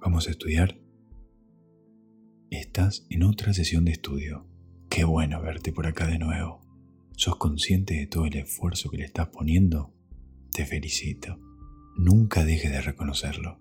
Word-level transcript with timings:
¿Vamos 0.00 0.28
a 0.28 0.30
estudiar? 0.30 0.80
Estás 2.50 3.06
en 3.10 3.22
otra 3.22 3.52
sesión 3.52 3.84
de 3.84 3.92
estudio. 3.92 4.46
Qué 4.88 5.04
bueno 5.04 5.42
verte 5.42 5.72
por 5.72 5.86
acá 5.86 6.06
de 6.06 6.18
nuevo. 6.18 6.62
¿Sos 7.16 7.36
consciente 7.36 7.94
de 7.94 8.06
todo 8.06 8.24
el 8.24 8.34
esfuerzo 8.34 8.88
que 8.88 8.96
le 8.96 9.04
estás 9.04 9.28
poniendo? 9.28 9.92
Te 10.52 10.64
felicito. 10.64 11.38
Nunca 11.98 12.46
dejes 12.46 12.72
de 12.72 12.80
reconocerlo. 12.80 13.60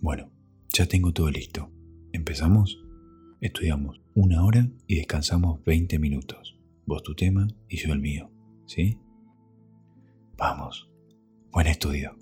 Bueno, 0.00 0.32
ya 0.72 0.86
tengo 0.86 1.12
todo 1.12 1.30
listo. 1.30 1.70
¿Empezamos? 2.12 2.82
Estudiamos 3.40 4.00
una 4.14 4.44
hora 4.44 4.68
y 4.88 4.96
descansamos 4.96 5.62
20 5.64 6.00
minutos. 6.00 6.58
Vos 6.84 7.04
tu 7.04 7.14
tema 7.14 7.46
y 7.68 7.76
yo 7.76 7.92
el 7.92 8.00
mío. 8.00 8.28
¿Sí? 8.66 8.98
Vamos. 10.36 10.90
Buen 11.52 11.68
estudio. 11.68 12.21